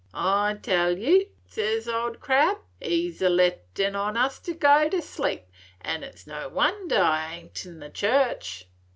I 0.15 0.55
tell 0.63 0.97
yew,' 0.97 1.29
says 1.47 1.87
Old 1.87 2.19
Crab, 2.21 2.57
'he 2.81 3.11
's 3.11 3.21
a 3.21 3.29
lettin' 3.29 3.95
on 3.95 4.17
us 4.17 4.41
all 4.49 4.55
go 4.55 4.89
to 4.89 4.99
sleep, 4.99 5.43
and 5.79 6.03
it 6.03 6.17
's 6.17 6.25
no 6.25 6.49
wonder 6.49 6.97
I 6.99 7.35
ain't 7.35 7.63
in 7.67 7.77
the 7.77 7.91
church.' 7.91 8.67